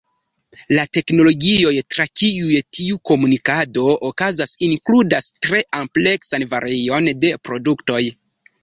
[0.77, 8.05] La teknologioj tra kiuj tiu komunikado okazas inkludas tre ampleksan varion de produktoj.